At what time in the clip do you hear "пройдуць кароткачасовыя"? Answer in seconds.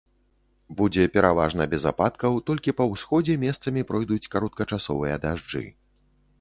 3.93-5.15